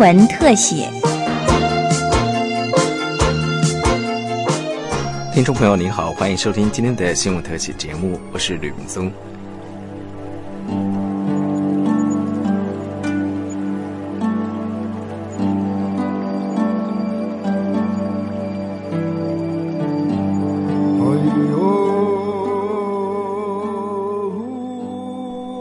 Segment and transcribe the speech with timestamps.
[0.00, 0.88] 文特写。
[5.34, 9.12] 听众朋友您好，欢迎收听今天的新闻特写节目，我是吕明松。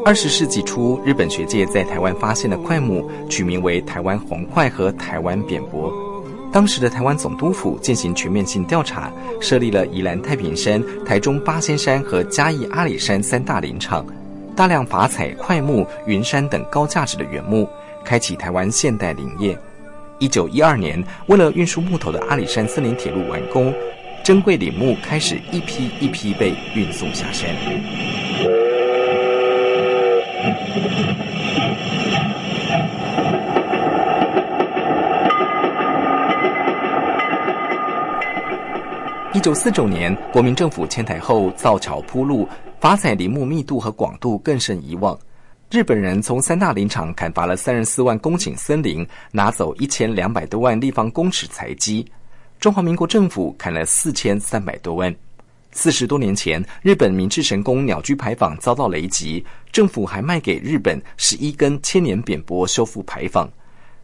[0.10, 5.94] 二十世纪初，日本学界在台湾发现了快木，取名为台湾红快和台湾扁柏。
[6.52, 14.04] 当时的台湾总督府进行全面性调查，设立了宜兰太平山、台中八仙山和嘉义阿里山三大林场，
[14.56, 17.70] 大量伐采快木、云杉等高价值的原木，
[18.04, 19.56] 开启台湾现代林业。
[20.18, 23.72] 一九一二年，为了运输木头的阿里山森林铁路完工，
[24.24, 27.48] 珍贵林木开始一批一批被运送下山。
[39.32, 42.50] 一九四九年，国民政府迁台后，造桥铺路，
[42.82, 45.18] 伐采林木密度和广度更胜以往。
[45.72, 52.06] 日本人从三大林场砍伐了三十四万公顷森林，拿走一千两百多万立方公尺材积。
[52.60, 55.16] 中华民国政府砍了四千三百多万。
[55.82, 59.42] 四十多年前，日本明治神宫鸟居牌坊遭到雷击，
[59.72, 63.50] 政府还卖给日本十一根千年扁柏修复牌坊。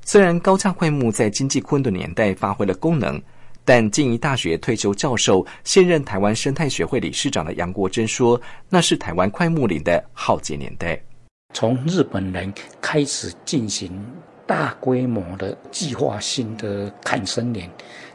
[0.06, 3.22] 虽然高价块木在经济困顿年代发挥了功能。
[3.66, 10.98] 但静宜大学退休教授、现任台湾生态学会理事长的杨国珍说：“那是台湾快木林的浩劫年代。
[11.54, 13.92] 从日本人开始进行
[14.46, 17.68] 大规模的计划性的砍森林，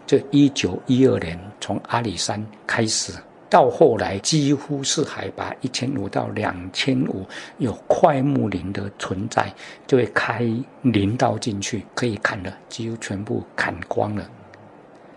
[0.07, 3.13] 这一九一二年从阿里山开始，
[3.51, 7.27] 到后来几乎是海拔一千五到两千五
[7.59, 9.53] 有快木林的存在，
[9.89, 10.49] 就会开
[10.83, 14.25] 林道进去，可以砍的几乎全部砍光了。”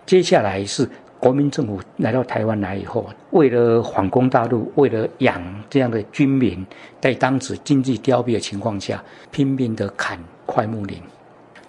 [0.06, 0.90] 接下来是
[1.20, 6.66] 国民政府来到台湾来以后，为了反攻大陆，为了养这样的军民，
[7.00, 9.02] 在当时经济凋敝的情况下，
[9.32, 11.00] 拼命的砍快木林。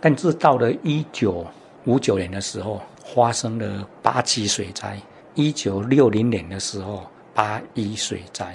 [0.00, 1.46] 但是到了一九
[1.84, 2.80] 五九年的时候，
[3.14, 4.96] 发生了八七水灾；
[5.34, 8.46] 一九六零年的时候，八一水灾；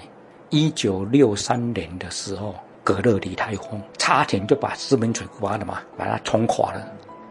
[0.49, 6.87] 一九六三年的时候，格勒里台风，差点就把四门水库的嘛，把它冲垮了。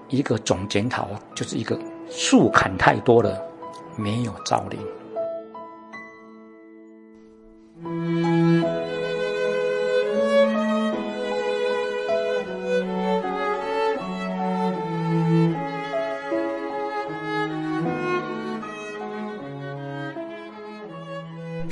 [0.08, 1.78] 一个总检讨就是一个。
[2.10, 3.38] 树砍太多了，
[3.94, 4.81] 没有造林。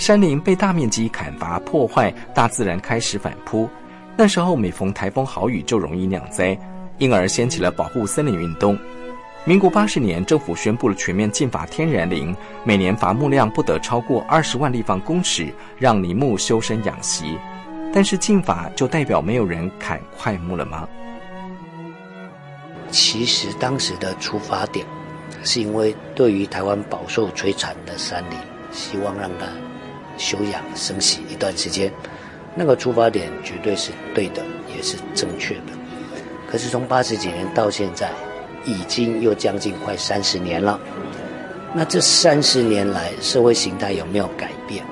[0.06, 3.68] 山林被大面积砍伐破坏，大自然开始反扑。
[4.16, 6.56] 那时候每逢台风豪雨就容易酿灾，
[6.98, 8.78] 因而掀起了保护森林运动。
[9.44, 17.36] 民国八十年，政府宣布了全面禁伐天然林，每年伐木量不得超过二十万立方公尺，让林木修身养息。
[17.92, 20.88] 但是禁伐就代表没有人砍快木了吗？
[22.92, 24.86] 其实当时的出发点，
[25.42, 28.38] 是因为对于台湾饱受摧残的山林，
[28.70, 29.46] 希望让它
[30.18, 31.92] 休养生息一段时间。
[32.54, 34.42] 那个出发点绝对是对的，
[34.74, 35.72] 也是正确的。
[36.50, 38.10] 可是从八十几年到现在。
[38.68, 40.76] 已经又将近快三十年了，
[41.72, 44.84] 那这三十年来社会形态有没有改变？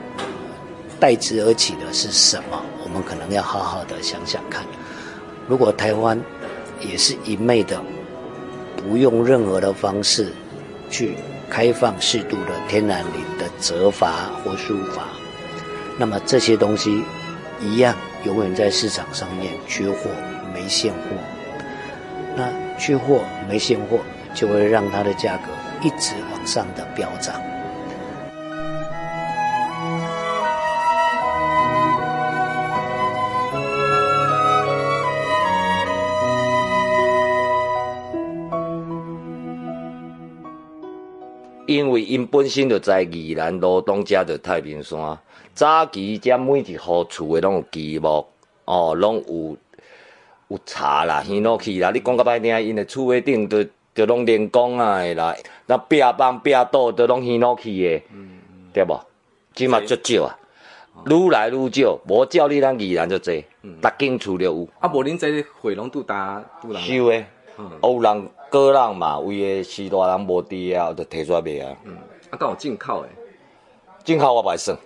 [1.00, 2.62] 代之而起的是什么？
[2.84, 4.64] 我们可能要好好的想想看。
[5.48, 6.16] 如果台湾
[6.80, 7.82] 也是一昧的
[8.76, 10.32] 不用任何的方式
[10.88, 11.16] 去
[11.48, 15.04] 开放适度的天然林的折伐或书法，
[15.98, 17.02] 那么这些东西
[17.60, 17.94] 一样
[18.24, 20.10] 永远在市场上面缺货
[20.52, 21.00] 没现货。
[22.36, 24.00] 那缺货没现货，
[24.34, 25.44] 就会让它的价格
[25.80, 27.40] 一直往上的飙涨。
[41.66, 45.18] 因为因本身就在宜兰罗东家的太平山，
[45.54, 48.26] 早期遮每一户厝的拢有积木，
[48.64, 49.56] 哦，拢有。
[50.48, 51.90] 有茶啦，耳落去啦。
[51.90, 55.34] 你讲较歹听，因的厝尾顶着着拢连工啊的啦，
[55.66, 58.02] 那壁房壁倒都拢耳落去的，
[58.74, 59.00] 对无？
[59.54, 60.38] 即嘛足少啊，
[61.06, 61.98] 愈来愈少。
[62.06, 63.42] 无照你咱宜兰就济，
[63.80, 64.68] 逐间厝着有。
[64.80, 67.24] 啊，无恁这会拢拄搭拄人收的，
[67.82, 68.28] 有人
[68.60, 71.76] 个人嘛，为的是大人无伫啊，就摕出来卖啊。
[71.84, 71.96] 嗯，
[72.30, 73.08] 啊，敢有进口诶？
[74.04, 74.76] 进口我袂算，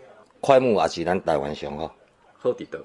[0.40, 1.90] 快木也是咱台湾上好。
[2.38, 2.78] 好伫倒？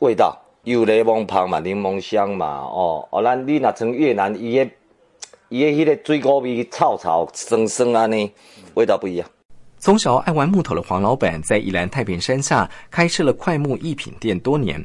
[0.00, 0.36] 味道。
[0.64, 4.70] 有柠檬香嘛，柠檬香嘛，哦，哦，咱你若从越南，伊个
[5.48, 8.30] 伊个迄个水果味臭臭酸酸安尼，
[8.74, 9.26] 味道不一样。
[9.78, 14.84] 从小爱玩木头的黄老板，在宜兰太平山下开设了快木艺品店多年。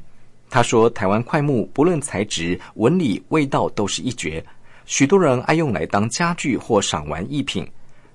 [0.50, 4.42] 他说，台湾快木不论材质、纹理、味道都是一绝，
[4.86, 7.70] 许多人爱用来当家具或赏玩艺品。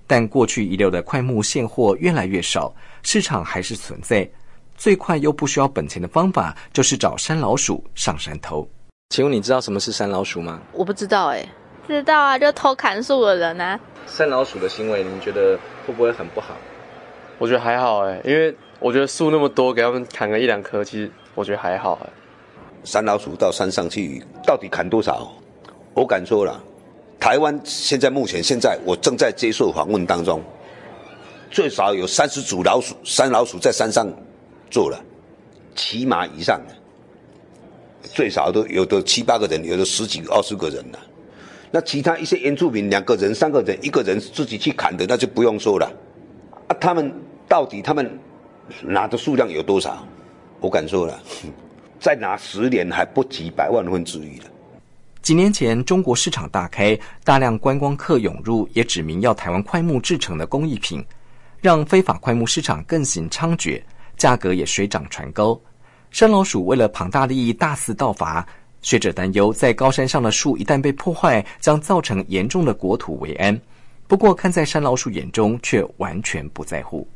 [0.06, 4.26] 但过去遗留的快木现货越来越少，市场还是存在。
[4.74, 8.66] 最快又不需要本钱的方法，就是找山老鼠上山偷。
[9.10, 10.60] 请问你知道什么是山老鼠吗？
[10.72, 11.46] 我不知道哎，
[11.86, 13.78] 知道啊，就偷砍树的人啊。
[14.06, 16.56] 山老鼠的行为，你觉得会不会很不好？
[17.38, 22.08] 我觉得还好哎，因为我觉得树那么多，给他们砍个一两棵，其实我觉得还好哎。
[22.84, 25.30] 山老鼠到山上去，到底砍多少？
[25.98, 26.62] 我敢说了，
[27.18, 30.40] 台湾现在目前现在我正在接受访问当中，
[31.50, 34.08] 最少有三十组老鼠，山老鼠在山上。
[34.70, 35.02] 做了，
[35.74, 36.74] 起码以上的，
[38.02, 40.98] 最少都有的七八个人，有的十几、二十个人了。
[41.70, 45.90] 那其他一些原住民，两个人、三个人，一个人自己去砍的，那就不用说了。
[46.66, 47.10] 啊，他们
[47.48, 48.18] 到底他们
[48.82, 50.06] 拿的数量有多少？
[50.60, 51.18] 我敢说了，
[51.98, 54.44] 再拿十年还不及百万分之一了。
[55.28, 61.04] 几年前，中国市场大开，大量观光客涌入，也指明要台湾快木制成的工艺品，
[61.60, 63.78] 让非法快木市场更行猖獗。
[64.16, 65.60] 价格也水涨船高，
[66.10, 68.48] 山老鼠为了庞大利益大肆盗伐，
[68.80, 73.60] 学者担忧在高山上的树一旦被破坏，将造成严重的国土危安。
[74.06, 77.06] 不过看在山老鼠眼中，却完全不在乎。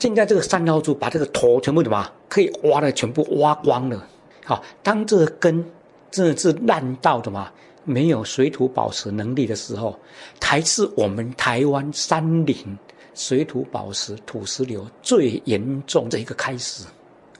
[0.00, 4.04] 现在这个山老鼠把这个头全部什么可以挖的全部挖光了。
[4.44, 5.64] 好，当这个根
[6.12, 7.50] 真的是烂到的嘛，
[7.84, 9.98] 没有水土保持能力的时候，
[10.40, 12.56] 才是我们台湾山林。
[13.14, 16.84] 水土保持、土石流最严重的一个开始，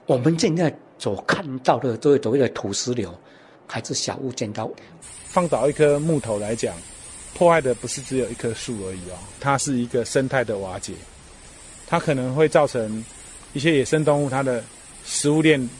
[0.04, 3.10] 我们现在所看到的这所谓的土石流，
[3.66, 4.76] 还是小巫见大巫。
[5.00, 6.74] 放倒一棵木头来讲，
[7.32, 10.92] 破坏的不是只有一棵树而已哦，它是一个生态的瓦解，
[11.86, 13.02] 它可能会造成
[13.54, 14.62] 一些野生动物它的
[15.06, 15.70] 食物链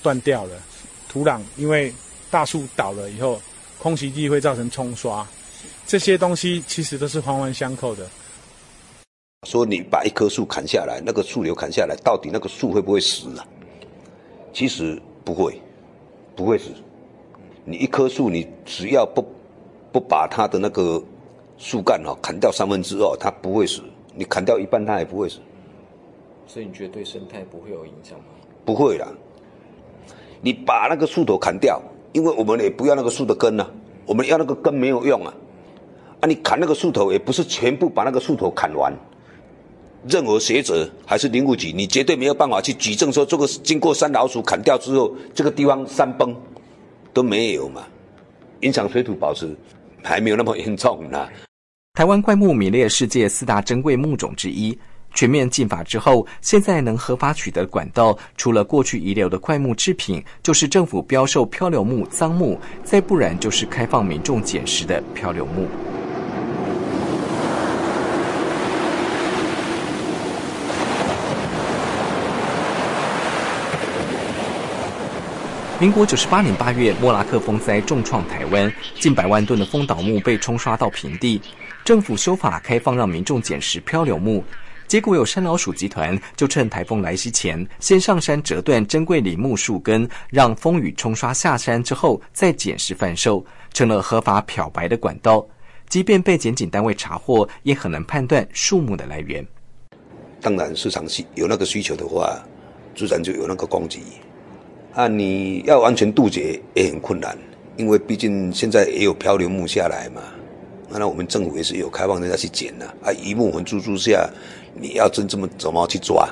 [0.00, 0.62] 断掉了，
[1.08, 1.92] 土壤因为
[2.30, 3.40] 大树倒了以后，
[3.78, 5.26] 空袭地会造成冲刷，
[5.86, 8.06] 这些东西其实都是环环相扣的。
[9.46, 13.46] 说你把一棵树砍下来，那个树瘤砍下来，到底那个树会不会死啊？
[14.52, 15.60] 其实不会，
[16.36, 16.66] 不会死。
[17.64, 19.24] 你一棵树，你只要不
[19.90, 21.02] 不把它的那个
[21.56, 23.82] 树干哦砍掉三分之二，它不会死。
[24.14, 25.38] 你砍掉一半，它也不会死。
[26.46, 28.26] 所以你觉得对生态不会有影响吗？
[28.64, 29.08] 不会啦。
[30.42, 31.80] 你把那个树头砍掉，
[32.12, 33.70] 因为我们也不要那个树的根啊，
[34.06, 35.34] 我们要那个根没有用啊。
[36.20, 38.92] 啊，你砍那个树头，也不是全部把那个树头砍完。
[40.08, 46.34] 任何学者还是林务局，你绝对没有办法去举证说这个经过山老鼠砍掉之后，这个地方山崩
[47.12, 47.82] 都没有嘛？
[48.60, 49.56] 影响水土保持
[50.02, 51.28] 还没有那么严重呢。
[51.94, 54.78] 台湾怪木名列世界四大珍贵木种之一，
[55.14, 65.66] 全面禁法之后，现在能合法取得管道，除了过去遗留的怪木制品，就是政府标售漂流木、赃木，再不然就是开放民众捡拾的漂流木。
[75.78, 81.40] 民国九十八年八月，莫拉克风灾重创台湾，近百万吨的风倒木被冲刷到平地。
[81.86, 84.44] 政府修法开放，让民众捡拾漂流木，
[84.90, 95.46] 结果有山老鼠集团就趁台风来袭前，先上山折断珍贵林木树根，让风雨冲刷下山之后再捡拾贩售，成了合法漂白的管道。
[95.88, 99.46] 即便被检警单位查获，也很难判断树木的来源。
[100.40, 102.44] 当然，市场需有那个需求的话，
[102.96, 104.00] 自然就有那个供给。
[104.94, 107.38] 啊，你要完全杜绝也很困难，
[107.76, 110.20] 因为毕竟现在也有漂流木下来嘛。
[110.92, 112.84] 那我们政府也是有开放人家去捡的。
[113.00, 114.28] 啊，一木横珠珠下，
[114.74, 116.28] 你要真这么怎么去抓？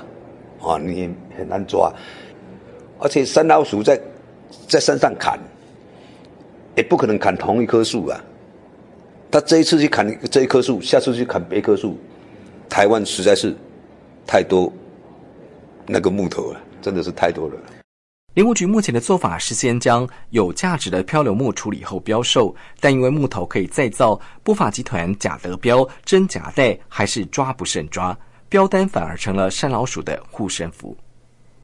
[0.61, 1.93] 啊，你很难抓。
[2.99, 4.01] 而且山老鼠在
[4.67, 5.39] 在山上砍，
[6.77, 8.21] 也不可能砍同一棵树啊。
[9.31, 11.97] 他这一次去砍这一棵树，下次去砍别棵树。
[12.69, 13.55] 台湾实在是
[14.27, 14.73] 太多
[15.87, 17.55] 那个木头了，真的是太多了。
[18.35, 28.17] 林务局目前的做法是先将有价值的漂流木处理后标售，但因为木头可以再造，不法集团假得标、真假带，还是抓不胜抓，
[28.49, 30.97] 标单反而成了山老鼠的护身符。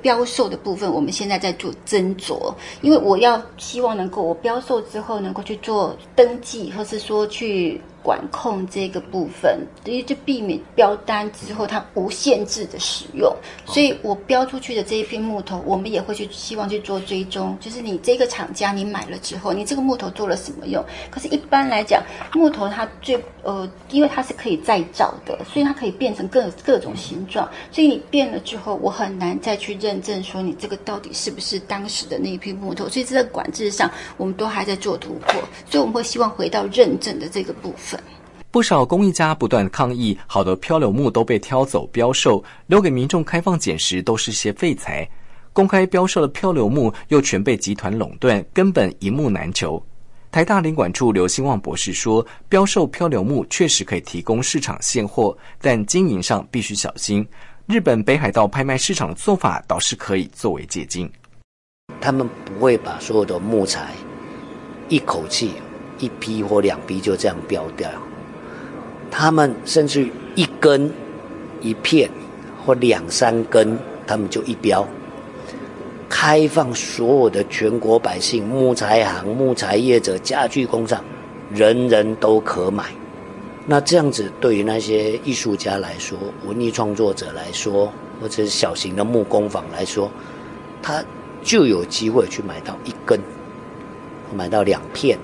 [0.02, 13.34] 标售的部分，我们现在在做斟酌，因为我要希望能够我标售之后能够去做登记，或是说去管控这个部分，因为就避免标单之后它无限制的使用。
[13.64, 20.84] 所以我标出去的这一批木头，我们也会去希望去做追踪，就是你这个厂家你买了之后，你这个木头做了什么用？
[21.10, 22.02] 可是，一般来讲，
[22.34, 27.48] 木头它最呃，因为它是可以再造的，所以它可以变成各各种形状。
[27.72, 32.86] 所以你变了之后，我很难再去认证说你这个到底是不是当时的那一批木头。
[32.88, 35.40] 所以这个管制上，我们都还在做突破。
[35.70, 37.93] 所以我们会希望回到认证的这个部分。
[38.54, 45.04] 不少工艺家不断抗议，好的漂流木都被挑走标售，留给民众开放捡拾都是些废材。
[45.52, 49.84] 公开标售的漂流木又全被集团垄断，根本一木难求。
[50.30, 57.26] 台大领管处刘兴旺博士说：“标售漂流木确实可以提供市场现货，但经营上必须小心。
[57.66, 61.10] 日本北海道拍卖市场的做法倒是可以作为借鉴。
[62.00, 63.90] 他们不会把所有的木材
[64.88, 65.54] 一口气
[65.98, 67.90] 一批或两批就这样标掉。”
[69.16, 70.90] 他们甚至一根、
[71.60, 72.10] 一片
[72.66, 73.78] 或两三根，
[74.08, 74.84] 他们就一标，
[76.08, 81.00] 开放所有的全国百姓、木材行、木材业者、家具工厂，
[81.48, 82.86] 人人都可买。
[83.66, 87.86] 那这样子，对于那些艺术家来说、文艺创作者来说，
[88.20, 90.10] 或者是小型的木工坊来说，
[90.82, 91.00] 他
[91.40, 93.20] 就有机会去买到一根，
[94.34, 95.16] 买到两片。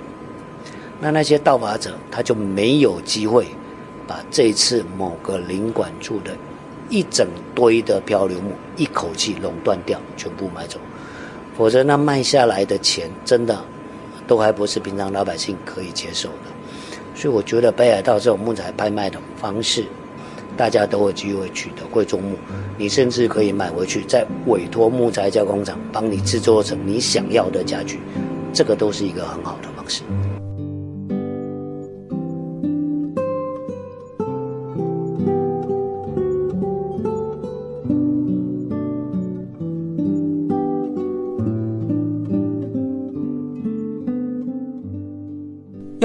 [1.01, 3.49] 那那些盗伐者，他就没有机会。
[4.11, 6.37] 把这次某个领馆处的
[6.89, 10.81] 一整堆的漂流木一口气垄断掉，全部买走，
[11.57, 13.57] 否则那卖下来的钱真的
[14.27, 16.51] 都还不是平常老百姓可以接受的。
[17.15, 19.85] 所以我觉得北海道这种木材拍卖的方式，
[20.57, 22.35] 大家都有机会取得贵重木，
[22.77, 28.01] 你甚至可以买回去，再委托木材加工厂帮你制作成你想要的家具，
[28.53, 30.03] 这个都是一个很好的方式。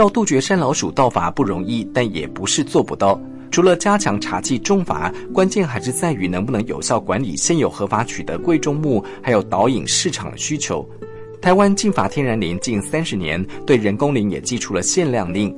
[0.05, 3.19] 要杜绝山老鼠盗伐不容易，但也不是做不到。
[3.49, 10.87] 除了加强查缉重罚，关键还是在于能不能有效管理现有合法取得贵重木，还有导引市场的需求。
[11.41, 15.51] 台湾禁伐天然林近三十年，对人工林也寄出了限量令，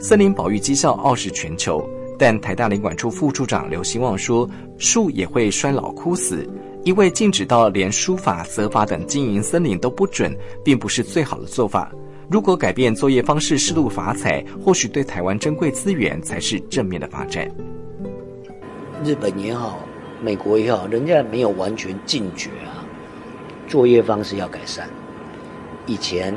[0.00, 1.86] 森林保育绩效傲视全球。
[2.18, 6.48] 但台大林管处副处长刘兴旺说，树也会衰老枯死，
[6.84, 10.34] 因为禁止到连书法、责法等经营森林都不准，
[10.64, 11.92] 并不是最好的做法。
[12.32, 17.46] 如果改变作业方式，适度伐采，或许对台湾珍贵资源才是正面的发展。
[19.04, 19.80] 日本也好，
[20.22, 22.80] 美国也好，人家没有完全禁绝啊，
[23.68, 24.88] 作业方式要改善。
[25.84, 26.34] 以前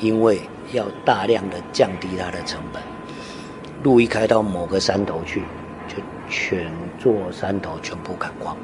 [0.00, 0.40] 因为
[0.72, 2.82] 要大量的降低它的成本，
[3.84, 5.42] 路一开到某个山头去，
[5.86, 5.94] 就
[6.28, 6.68] 全
[6.98, 8.56] 座山头全部砍光，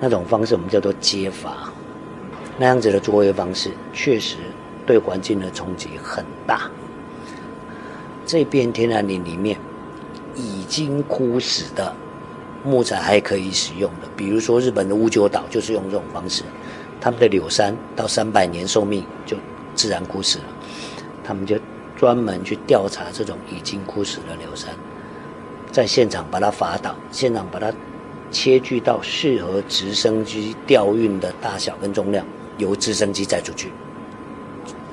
[0.00, 1.70] 那种方式我们叫做接伐，
[2.56, 4.38] 那样子的作业方式确实。
[4.86, 6.70] 对环境的冲击很大。
[8.26, 9.58] 这片天然林里面
[10.36, 11.92] 已经枯死的
[12.62, 16.42] 木材还可以使用的，比如说日本的五九岛就是用这种方式，
[17.00, 19.36] 他们的柳杉到三百年寿命就
[19.74, 20.44] 自然枯死了，
[21.24, 21.58] 他们就
[21.96, 24.70] 专门去调查这种已经枯死的柳杉，
[25.72, 27.72] 在现场把它伐倒，现场把它
[28.30, 32.24] 切锯到适合直升机吊运的大小跟重量，
[32.58, 33.72] 由直升机载出去。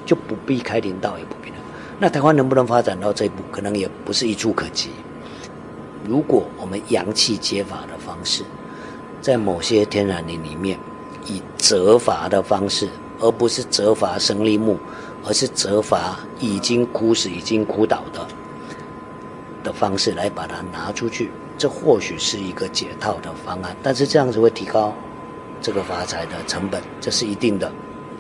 [0.08, 1.56] 就不必开林道，也不必了。
[2.00, 4.90] 那台湾能不能发展到这一步，可能也不是一触可及。
[6.08, 8.44] 如果我们阳气接法的方式，
[9.22, 10.80] 在某些天然林里面，
[11.26, 12.88] 以折伐的方式，
[13.20, 14.78] 而不是折伐生力木，
[15.26, 18.26] 而是折伐已经枯死、已经枯倒的
[19.64, 23.76] 的方式来把它拿出去，这或许是一个解套的方案。
[23.84, 24.94] 但是这样子会提高
[25.62, 27.70] 这个发财的成本，这是一定的。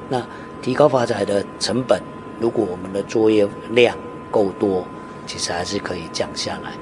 [0.09, 0.21] 那。
[0.61, 2.01] 提高发财的成本，
[2.39, 3.97] 如果我们的作业量
[4.29, 4.85] 够多，
[5.25, 6.73] 其实还是可以降下来。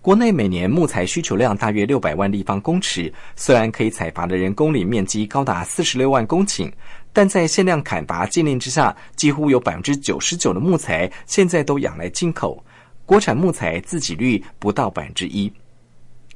[0.00, 6.70] 国内每年木材需求量大约六百万立方公尺，虽然可以采伐的人工林面积高达四十六万公顷，
[7.12, 12.64] 但在限量砍伐禁令之下，几乎有百分之九十九的木材现在都仰赖进口，
[13.04, 15.52] 国产木材自给率不到百分之一。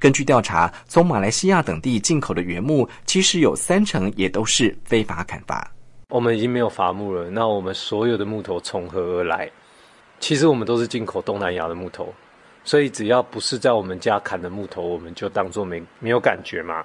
[0.00, 5.70] 根据调查，从马来西亚等地进口的原木，其实有三成也都是非法砍伐。
[6.11, 9.50] 我们已经没有伐木了，那我们所有的木头从何而来？
[10.19, 12.12] 其实我们都是进口东南亚的木头，
[12.62, 16.85] 所以只要不是在我们家砍的木头，我们就当做没没有感觉嘛。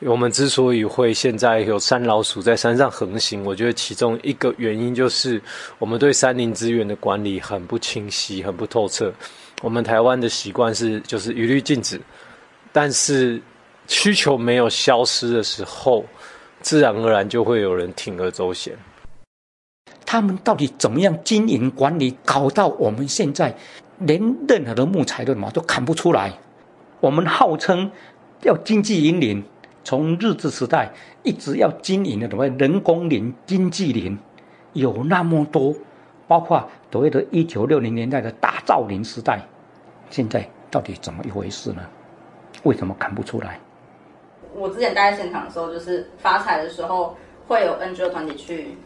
[0.00, 5.40] 我们之所以会现在有山老鼠在山上横行，我觉得其中一个原因就是
[5.78, 9.12] 我们对山林资源的管理很不清晰、很不透彻。
[9.60, 12.00] 我们台湾的习惯是就是一律禁止，
[12.72, 13.40] 但是
[13.86, 16.04] 需求没有消失的时候，
[16.62, 18.74] 自然而然就会有人铤而走险。
[20.06, 23.54] 他们到底怎么样经营管理，搞到我们现在
[23.98, 26.32] 连任何的木材都什么都砍不出来？
[27.00, 27.90] 我们号称
[28.42, 29.42] 要经济林林。
[29.84, 30.92] 从日治时代
[31.24, 34.16] 一直要经营的所谓人工林、经济林，
[34.74, 35.74] 有那么多，
[36.28, 39.44] 包括所谓的一九六零年代的大造林时代，
[40.08, 41.82] 现在到底怎么一回事呢？
[42.62, 43.58] 为什么看不出来？
[44.54, 47.16] 我之前待在现场的时候，就是发财的时候
[47.46, 48.76] 会有 NGO 团体去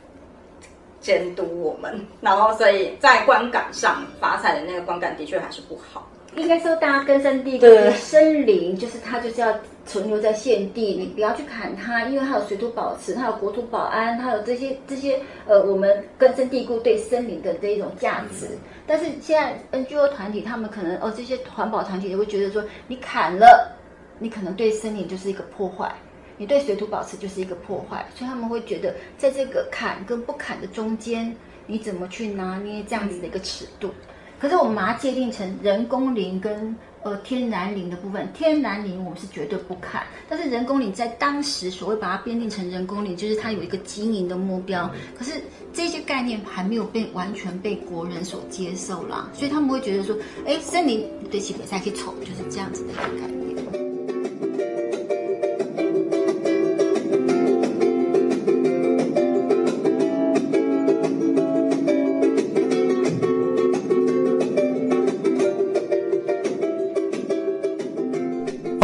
[1.01, 6.09] 监督我们，然后所以在观感上发财的那个观感的确还是不好。
[6.35, 9.55] 应该说，大家根深蒂固的森林，就是它就是要
[9.87, 18.49] 存留在现地，你不要去砍它，因为它有水土保持，它有国土保安，它有这些这些呃，我们根深蒂固对森林的这一种价值。
[18.87, 23.75] 但是现在 NGO 团体，他们可能哦，这些环保团体也会觉得说，你砍了，
[24.19, 25.95] 你可能对森林就是一个破坏，
[26.37, 31.35] 你对水土保持就是一个破坏，所以他们会觉得，在这个砍跟不砍的中间，
[31.67, 33.91] 你怎么去拿捏这样子的一个尺度？
[34.39, 44.91] 可是我们把它界定成人工林跟呃天然林的部分，天然林我们是绝对不砍，但是人工林在当时所谓把它编定成人工林，就是它有一个经营的目标。
[45.17, 45.41] 可是
[45.73, 50.15] 这些概念还没有被完全被国人所接受啦，所以他们会觉得说，
[50.47, 53.46] 哎，森林对起比赛可以丑，就是这样子的一个概念。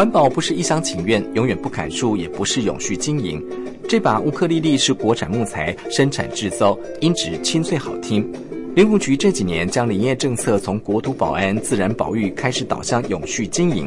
[0.03, 3.41] 环保不是一厢情愿，永远不砍树，也不是永续经营。
[3.89, 8.29] 这把乌克丽丽是国产木材，生产制造，音质清脆好听。
[8.75, 13.87] 林务局这几年将林业政策从国土保安、自然保育开始导向永续经营。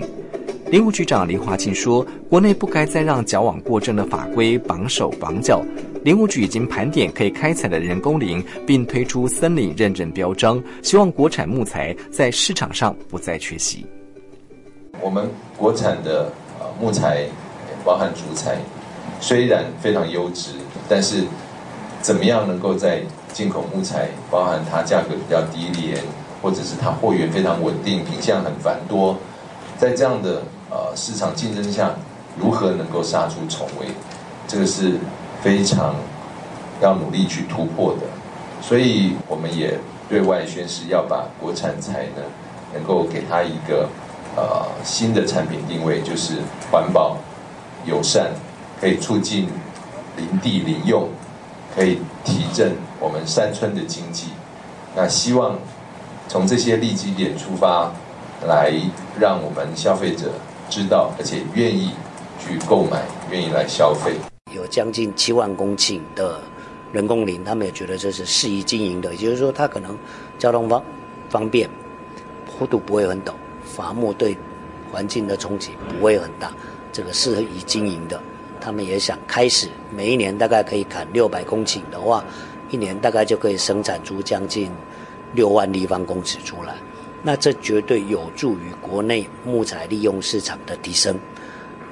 [0.71, 5.61] 林务局长林华庆说：“国内不该再让矫枉过正的法规绑手绑脚。
[6.05, 13.85] 林务局已经盘点可以开采的人工林，并推出森林认证标章，希望国产木材在市场上不再缺席。”
[15.05, 17.27] 我们国产的呃木材，
[17.85, 18.57] 包含竹材，
[19.21, 20.53] 虽然非常优质，
[20.89, 21.23] 但是
[22.01, 26.01] 怎么样能够在进口木材，包含它价格比较低廉，
[26.41, 29.15] 或者是它货源非常稳定，品相很繁多，
[29.77, 30.41] 在这样的
[30.71, 31.91] 呃市场竞争下，
[32.35, 33.85] 如何能够杀出重围，
[34.47, 34.93] 这个是
[35.43, 35.93] 非常
[36.81, 38.07] 要努力去突破的。
[38.59, 39.77] 所以我们也
[40.09, 42.23] 对外宣誓，要把国产材呢，
[42.73, 43.87] 能够给它一个。
[44.35, 46.33] 呃，新的产品定位就是
[46.69, 47.17] 环保、
[47.85, 48.31] 友善，
[48.81, 49.47] 可以促进
[50.17, 51.07] 林地林用，
[51.73, 54.27] 可以提振我们山村的经济。
[54.93, 55.57] 那希望
[56.27, 57.89] 从这些利基点出发，
[58.45, 58.73] 来
[59.17, 60.31] 让我们消费者
[60.69, 61.91] 知道，而且愿意
[62.37, 64.15] 去购买，愿意来消费。
[64.53, 66.41] 有将近七万公顷的
[66.91, 69.97] 人工林，他们也觉得这是适宜经营的，也就是说，它可能
[70.37, 70.83] 交通方
[71.29, 71.69] 方便，
[72.45, 73.31] 坡度不会很陡。
[73.75, 74.37] 伐木对
[74.89, 76.51] 环境的冲击不会很大，
[76.93, 78.21] 这个适合于经营的。
[78.61, 82.23] 他们也想开始，每一年大概可以砍六百公顷的话，
[82.71, 84.71] 一年大概就可以生产出将近
[85.33, 86.75] 六万立方公尺出来。
[87.21, 91.19] 那这绝对有助于国内木材利用市场的提升，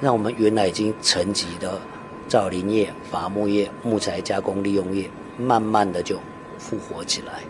[0.00, 1.80] 让我们原来已经沉寂的
[2.26, 6.18] 造林业、伐木业、木材加工利用业，慢慢的就
[6.58, 7.42] 复活起来。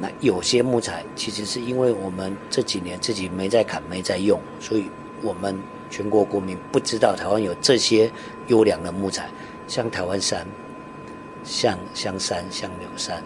[0.00, 4.88] 那有些木材其实是因为我们这几年自己没在砍、没在用，所以
[5.22, 8.10] 我们全国国民不知道台湾有这些
[8.46, 9.28] 优良的木材，
[9.66, 10.46] 像台湾山、
[11.42, 13.22] 像香山、像柳山。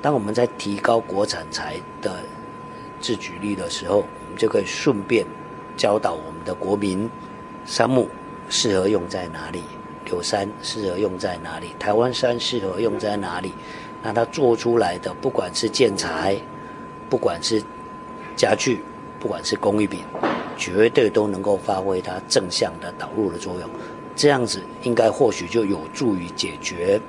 [0.00, 2.20] 当我们在提高国产材的
[3.00, 5.26] 自举率的时候，我们就可以顺便
[5.76, 7.10] 教导我们的国民，
[7.64, 8.08] 杉木
[8.48, 9.62] 适合用在哪里，
[10.04, 13.52] 柳杉适合用在哪里，台湾山适合用在哪里。
[14.02, 16.36] 那它做出来的，不管是建材，
[17.08, 17.62] 不管是
[18.34, 18.82] 家具，
[19.20, 20.04] 不管是工艺品，
[20.56, 23.70] 绝对都能够发挥它正向的导入的作用。
[24.16, 27.00] 这样子，应该或许就有助于解决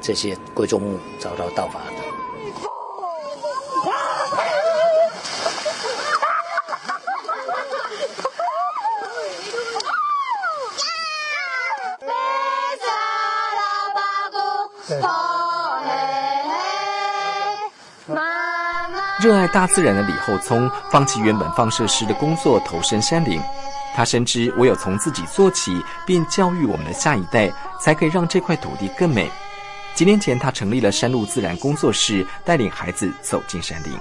[0.00, 1.94] 这些贵重木遭到盗伐的。
[19.22, 23.40] 热爱大自然的李厚聪，放弃原本放射师的工作，投身山林。
[23.94, 29.30] 他深知，唯有从自己做起，并教育我们的下一代，才可以让这块土地更美。
[29.94, 33.92] 几年前，他成立了山路自然工作室，带领孩子走进山林。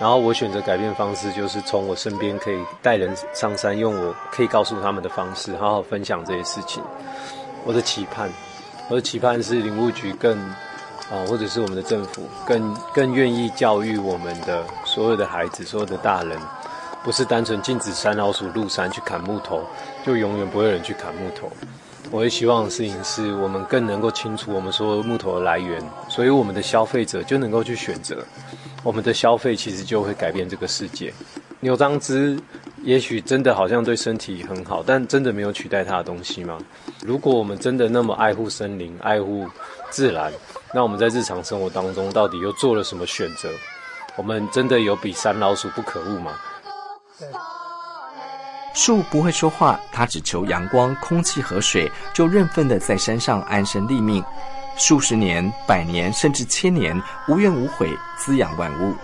[0.00, 6.82] 然后我选择改变方式，就是从我身边可以带人上山，用我可以告诉他们的方式，好好分享这些事情。
[7.64, 8.30] 我的期盼，
[8.90, 10.36] 我的期盼是林务局更
[11.10, 16.36] 啊，或者是我们的政府更更愿意教育我们的所有的孩子，所有的大人。
[17.04, 19.62] 不是单纯禁止山老鼠入山去砍木头，
[20.04, 21.48] 就永远不会有人去砍木头。
[22.10, 28.22] 我也希望的事情是我们更能够清楚我们所有木头的来源，所以我们的消费者就能够去选择。
[28.82, 31.14] 我们的消费其实就会改变这个世界。
[31.62, 32.38] 牛樟芝
[32.82, 36.58] 也许真的好像对身体很好，但真的没有取代它的东西吗？
[37.04, 39.46] 如果我们真的那么爱护森林、爱护
[39.90, 40.32] 自然，
[40.72, 43.50] 那我们在日常生活当中到底又做了什么选择？
[44.16, 46.32] 我们真的有比山老鼠不可恶吗？
[48.72, 54.24] 树不会说话，它只求阳光、空气和水，就认份的在山上安身立命，
[54.78, 58.94] 数十年、百年甚至千年，无怨无悔滋养万物。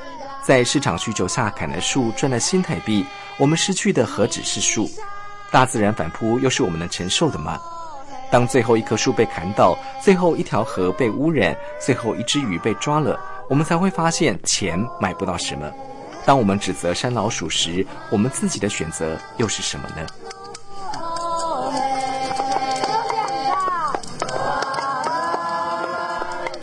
[0.47, 3.05] 在市场需求下砍了树，赚了新台币，
[3.37, 4.89] 我们失去的何止是树？
[5.51, 7.61] 大自然反扑又是我们能承受的吗？
[8.31, 15.69] 当最后一棵树被砍倒，最后一条河被污染，最后一只鱼被抓了，我们才会发现钱买不到什么。
[16.25, 20.07] 当我们指责山老鼠时，我们自己的选择又是什么呢？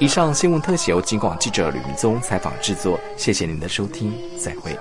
[0.04, 4.78] 以上新闻特写由金广记者吕明宗采访制作，谢谢您的收听，再会。